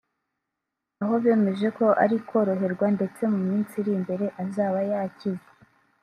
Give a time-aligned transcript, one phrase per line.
[1.01, 5.47] aho bemeje ko ari koroherwa ndetse mu minsi iri imbere azaba yakize